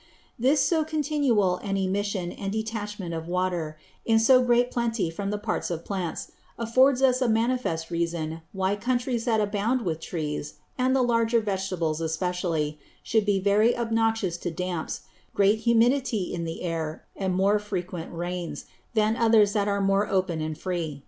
[0.39, 5.37] This so continual an Emission and Detachment of Water, in so great Plenty from the
[5.37, 10.95] Parts of Plants, affords us a manifest Reason why Countries that abound with Trees, and
[10.95, 15.01] the larger Vegetables especially, should be very obnoxious to Damps,
[15.35, 18.65] great Humidity in the Air, and more frequent Rains,
[18.95, 20.99] than others that are more open and free.